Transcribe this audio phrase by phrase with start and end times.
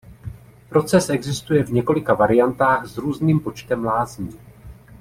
[0.69, 4.39] Proces existuje v několika variantách s různým počtem lázní.